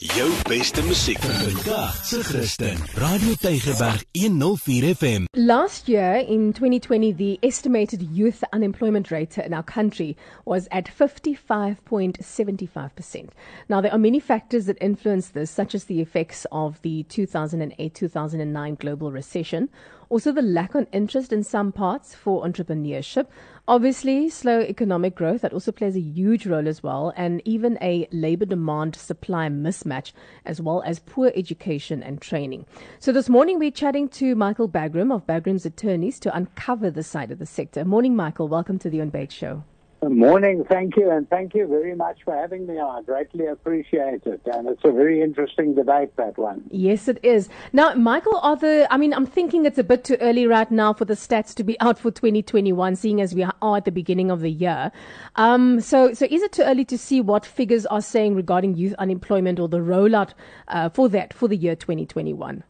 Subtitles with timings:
[0.00, 2.76] Jou beste musiek vandag se Christen.
[2.96, 5.26] Radio Tygerberg 104 FM.
[5.36, 10.16] Last year, in 2020, the estimated youth unemployment rate in our country
[10.46, 13.28] was at 55.75%.
[13.68, 17.94] Now, there are many factors that influence this, such as the effects of the 2008
[17.94, 19.68] 2009 global recession,
[20.08, 23.26] also the lack of interest in some parts for entrepreneurship,
[23.68, 28.08] obviously, slow economic growth that also plays a huge role as well, and even a
[28.12, 30.12] labor demand supply mismatch,
[30.44, 32.66] as well as poor education and training.
[32.98, 37.30] So, this morning we're chatting to Michael Bagraim of Bagraim's Attorneys to uncover the side
[37.30, 37.84] of the sector.
[37.84, 38.48] Morning, Michael.
[38.48, 39.64] Welcome to the Unbaked Show.
[40.02, 42.98] Good morning, thank you, and thank you very much for having me on.
[42.98, 46.64] I greatly appreciate it, and it's a very interesting debate, that one.
[46.72, 47.48] Yes, it is.
[47.72, 50.92] Now, Michael, are the, I mean, I'm thinking it's a bit too early right now
[50.92, 54.32] for the stats to be out for 2021, seeing as we are at the beginning
[54.32, 54.90] of the year.
[55.36, 58.94] Um, so, so is it too early to see what figures are saying regarding youth
[58.98, 60.30] unemployment or the rollout
[60.66, 62.64] uh, for that for the year 2021?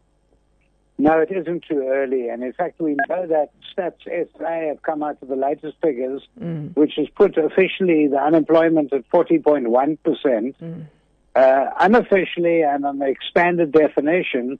[0.99, 2.29] No, it isn't too early.
[2.29, 6.23] And in fact, we know that Stats SA have come out with the latest figures,
[6.41, 6.77] mm.
[6.77, 9.99] which has put officially the unemployment at 40.1%.
[10.05, 10.87] Mm.
[11.34, 14.59] Uh, unofficially and on the expanded definition,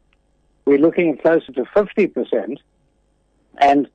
[0.65, 2.57] we're looking at closer to 50%.
[3.59, 3.89] And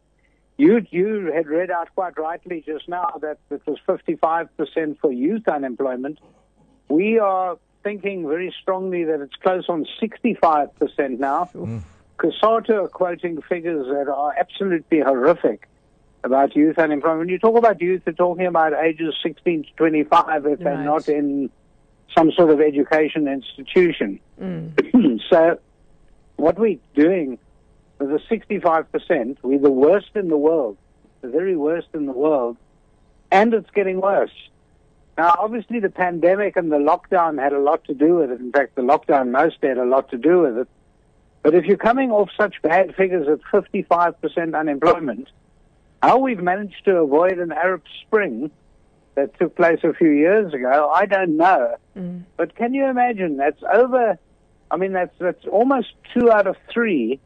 [0.57, 5.47] you, you had read out quite rightly just now that it was 55% for youth
[5.47, 6.19] unemployment.
[6.87, 11.49] We are thinking very strongly that it's close on 65% now.
[11.53, 11.81] Mm.
[12.17, 15.67] COSATU are quoting figures that are absolutely horrific
[16.23, 17.19] about youth unemployment.
[17.19, 20.59] When you talk about youth, they're talking about ages 16 to 25 if right.
[20.59, 21.49] they're not in
[22.17, 24.19] some sort of education institution.
[24.41, 25.21] Mm.
[25.29, 25.59] so,
[26.37, 27.37] what we're doing
[27.99, 30.77] with the 65%, we're the worst in the world,
[31.21, 32.57] the very worst in the world,
[33.31, 34.31] and it's getting worse.
[35.17, 38.39] Now, obviously, the pandemic and the lockdown had a lot to do with it.
[38.39, 40.67] In fact, the lockdown mostly had a lot to do with it.
[41.47, 45.29] But if you're coming off such bad figures at 55% unemployment,
[46.03, 48.51] how we've managed to avoid an Arab Spring
[49.15, 51.77] that took place a few years ago, I don't know.
[51.95, 52.23] Mm.
[52.35, 53.37] But can you imagine?
[53.37, 54.19] That's over.
[54.69, 57.17] I mean, that's that's almost two out of three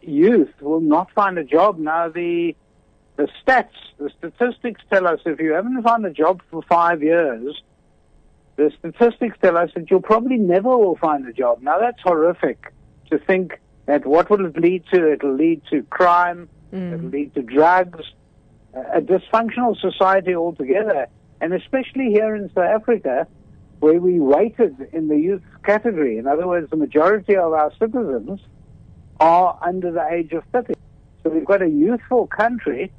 [0.00, 2.08] youth will not find a job now.
[2.08, 2.56] The
[3.14, 3.68] the stats,
[3.98, 7.62] the statistics tell us if you haven't found a job for five years,
[8.56, 11.62] the statistics tell us that you'll probably never will find a job.
[11.62, 12.72] Now that's horrific
[13.10, 15.12] to think that what will it lead to?
[15.12, 16.92] It'll lead to crime, mm.
[16.92, 18.04] it'll lead to drugs,
[18.74, 21.06] a dysfunctional society altogether.
[21.40, 23.26] And especially here in South Africa,
[23.80, 26.18] where we weighted in the youth category.
[26.18, 28.40] In other words, the majority of our citizens
[29.18, 30.74] are under the age of 30.
[31.22, 32.92] So we've got a youthful country.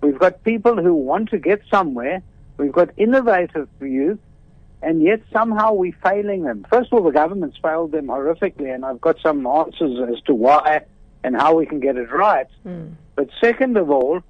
[0.00, 2.22] We've got people who want to get somewhere.
[2.56, 4.18] We've got innovative youth
[4.82, 6.66] and yet somehow we're failing them.
[6.70, 10.34] First of all, the government's failed them horrifically, and I've got some answers as to
[10.34, 10.82] why
[11.22, 12.46] and how we can get it right.
[12.64, 12.94] Mm.
[13.14, 14.22] But second of all,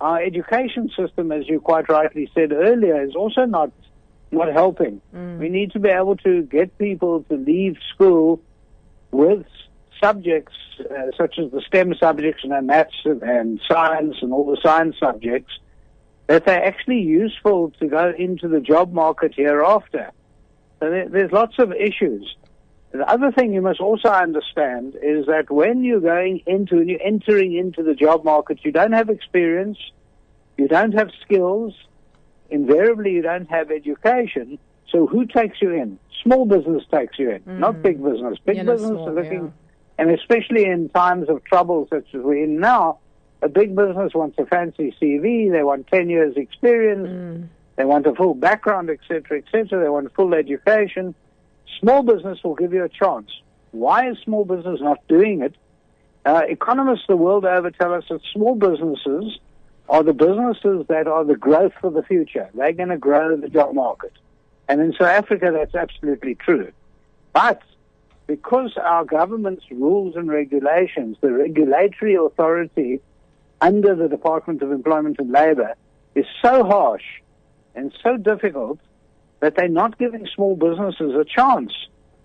[0.00, 3.72] our education system, as you quite rightly said earlier, is also not
[4.32, 5.00] not helping.
[5.14, 5.38] Mm.
[5.38, 8.40] We need to be able to get people to leave school
[9.10, 9.46] with
[10.02, 14.96] subjects uh, such as the STEM subjects, and maths and science and all the science
[15.00, 15.52] subjects,
[16.26, 20.10] that they're actually useful to go into the job market hereafter.
[20.80, 22.36] So there, there's lots of issues.
[22.92, 27.02] The other thing you must also understand is that when you're going into, and you're
[27.02, 29.78] entering into the job market, you don't have experience,
[30.56, 31.74] you don't have skills,
[32.50, 34.58] invariably you don't have education.
[34.90, 35.98] So who takes you in?
[36.22, 37.60] Small business takes you in, mm-hmm.
[37.60, 38.38] not big business.
[38.44, 40.04] Big yeah, business small, are looking, yeah.
[40.04, 42.98] and especially in times of trouble such as we're in now,
[43.42, 45.50] a big business wants a fancy CV.
[45.50, 47.08] They want 10 years experience.
[47.08, 47.48] Mm.
[47.76, 49.82] They want a full background, etc., etc.
[49.82, 51.14] They want full education.
[51.80, 53.30] Small business will give you a chance.
[53.72, 55.54] Why is small business not doing it?
[56.24, 59.38] Uh, economists the world over tell us that small businesses
[59.88, 62.48] are the businesses that are the growth for the future.
[62.54, 64.12] They're going to grow the job market.
[64.68, 66.72] And in South Africa, that's absolutely true.
[67.32, 67.62] But
[68.26, 73.00] because our government's rules and regulations, the regulatory authority
[73.60, 75.74] under the Department of Employment and Labor
[76.14, 77.04] is so harsh
[77.74, 78.78] and so difficult
[79.40, 81.72] that they're not giving small businesses a chance.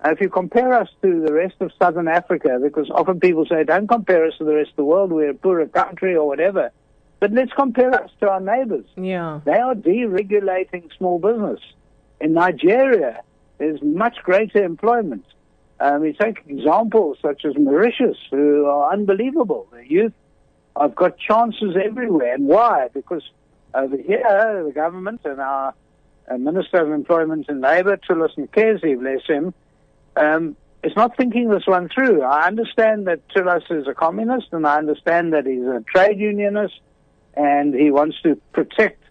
[0.03, 3.63] And if you compare us to the rest of Southern Africa, because often people say,
[3.63, 6.71] don't compare us to the rest of the world, we're a poorer country or whatever.
[7.19, 8.85] But let's compare us to our neighbors.
[8.95, 9.41] Yeah.
[9.45, 11.59] They are deregulating small business.
[12.19, 13.21] In Nigeria,
[13.59, 15.25] there's much greater employment.
[15.79, 19.67] Um, we take examples such as Mauritius, who are unbelievable.
[19.71, 20.13] The youth
[20.81, 22.33] I've got chances everywhere.
[22.33, 22.87] And why?
[22.91, 23.21] Because
[23.73, 25.75] over here, the government and our
[26.29, 29.53] uh, Minister of Employment and Labour, Thulas Nxesi, bless him,
[30.15, 32.23] um, is not thinking this one through.
[32.23, 36.79] I understand that Thulas is a communist, and I understand that he's a trade unionist,
[37.35, 39.03] and he wants to protect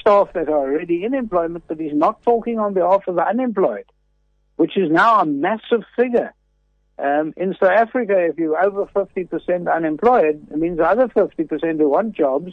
[0.00, 3.86] staff that are already in employment, but he's not talking on behalf of the unemployed,
[4.56, 6.34] which is now a massive figure.
[6.98, 11.88] Um, in South Africa, if you're over 50% unemployed, it means the other 50% who
[11.90, 12.52] want jobs,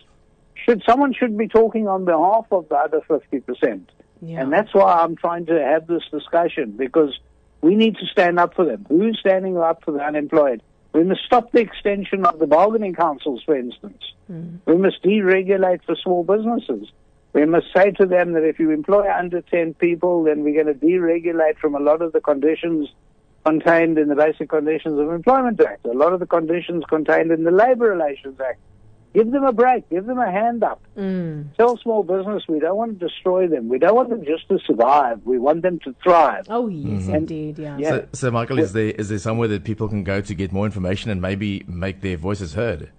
[0.65, 3.85] should someone should be talking on behalf of the other 50%.
[4.21, 4.41] Yeah.
[4.41, 7.17] And that's why I'm trying to have this discussion because
[7.61, 8.85] we need to stand up for them.
[8.89, 10.61] Who's standing up for the unemployed?
[10.93, 14.03] We must stop the extension of the bargaining councils, for instance.
[14.31, 14.59] Mm.
[14.65, 16.91] We must deregulate for small businesses.
[17.33, 20.79] We must say to them that if you employ under 10 people, then we're going
[20.79, 22.89] to deregulate from a lot of the conditions
[23.45, 27.43] contained in the Basic Conditions of Employment Act, a lot of the conditions contained in
[27.43, 28.59] the Labor Relations Act.
[29.13, 29.87] Give them a break.
[29.91, 30.81] Give them a hand up.
[30.97, 31.55] Mm.
[31.55, 33.69] Tell small business we don't want to destroy them.
[33.69, 35.21] We don't want them just to survive.
[35.23, 36.45] We want them to thrive.
[36.49, 37.15] Oh, yes, Mm-hmm.
[37.15, 37.59] indeed.
[37.59, 37.77] Yeah.
[37.77, 37.89] Yeah.
[37.89, 40.65] So, so Michael, is there is there somewhere that people can go to get more
[40.65, 42.89] information and maybe make their voices heard?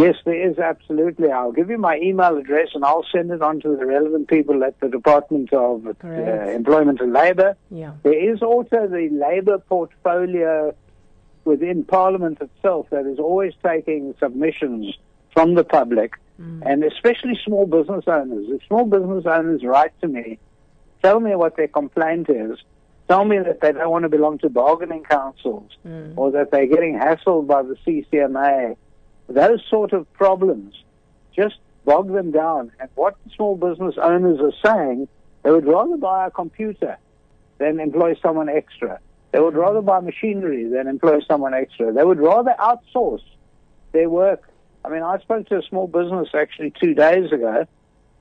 [0.00, 1.30] Yes, there is absolutely.
[1.30, 4.64] I'll give you my email address and I'll send it on to the relevant people
[4.64, 6.06] at the Department of uh,
[6.50, 7.56] Employment and Labour.
[7.70, 7.92] Yeah.
[8.02, 10.74] There is also the Labour portfolio
[11.44, 14.96] within Parliament itself that is always taking submissions
[15.32, 16.14] from the public
[16.62, 18.46] and especially small business owners.
[18.48, 20.38] If small business owners write to me,
[21.02, 22.58] tell me what their complaint is,
[23.08, 25.70] tell me that they don't want to belong to bargaining councils
[26.16, 28.76] or that they're getting hassled by the CCMA,
[29.30, 30.74] those sort of problems,
[31.34, 32.72] just bog them down.
[32.80, 35.08] And what small business owners are saying,
[35.42, 36.98] they would rather buy a computer
[37.58, 39.00] than employ someone extra.
[39.32, 41.92] They would rather buy machinery than employ someone extra.
[41.92, 43.22] They would rather outsource
[43.92, 44.48] their work.
[44.84, 47.66] I mean, I spoke to a small business actually two days ago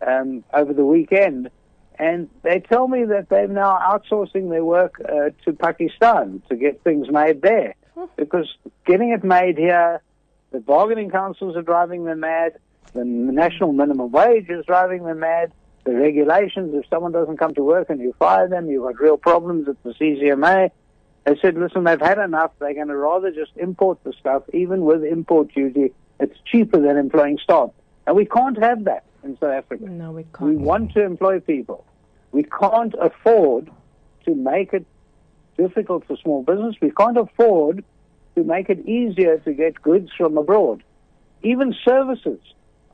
[0.05, 1.49] um, over the weekend,
[1.97, 6.83] and they tell me that they're now outsourcing their work uh, to Pakistan to get
[6.83, 7.75] things made there.
[8.15, 8.47] Because
[8.85, 10.01] getting it made here,
[10.51, 12.57] the bargaining councils are driving them mad,
[12.93, 15.51] the national minimum wage is driving them mad,
[15.85, 19.17] the regulations, if someone doesn't come to work and you fire them, you've got real
[19.17, 20.71] problems at the CCMA.
[21.25, 22.51] They said, listen, they've had enough.
[22.59, 25.93] They're going to rather just import the stuff, even with import duty.
[26.19, 27.71] It's cheaper than employing staff.
[28.07, 29.85] And we can't have that in South Africa.
[29.85, 30.49] No, we We can't.
[30.49, 31.85] We want to employ people.
[32.31, 33.69] We can't afford
[34.25, 34.85] to make it
[35.57, 36.75] difficult for small business.
[36.81, 37.83] We can't afford
[38.35, 40.83] to make it easier to get goods from abroad.
[41.43, 42.39] Even services.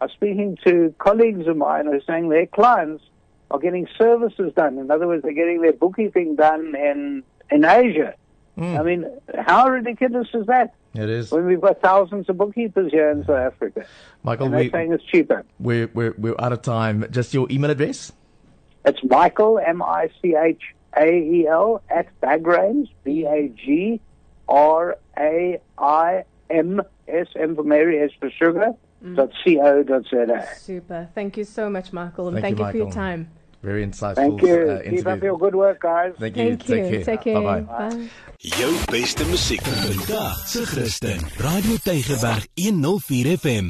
[0.01, 3.03] I'm speaking to colleagues of mine who are saying their clients
[3.51, 4.77] are getting services done.
[4.77, 8.13] In other words, they're getting their bookkeeping done in, in Asia.
[8.55, 8.77] Hmm.
[8.77, 9.05] I mean,
[9.37, 10.73] how ridiculous is that?
[10.93, 11.31] It is.
[11.31, 13.85] When we've got thousands of bookkeepers here in South Africa.
[14.23, 15.43] Michael, And they're we, saying it's cheaper.
[15.59, 17.05] we're, we're, we're out of time.
[17.11, 18.13] Just your email address?
[18.85, 20.61] It's Michael, M I C H
[20.95, 23.99] A E L, at Bagraims, B A G
[24.47, 28.71] R A I M S, M for Mary, S for sugar,
[29.15, 30.45] dot C O dot Z A.
[30.55, 31.09] Super.
[31.15, 33.27] Thank you so much, Michael, and Thank thank, you, you, for your time.
[33.63, 34.55] Very insightful Thank you.
[34.69, 35.23] uh, Keep up interview.
[35.29, 36.13] your good work, guys.
[36.19, 36.55] Thank you.
[36.55, 36.75] Thank you.
[36.75, 37.03] Take care.
[37.03, 37.41] Take care.
[37.41, 37.89] Bye-bye.
[37.89, 38.09] Bye.
[38.39, 41.19] Jou beste musiek vandag se Christen.
[41.37, 43.67] Radio Tygerberg 104 FM.